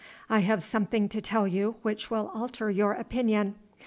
[0.31, 3.53] I have something to tell you which will alter your opinion.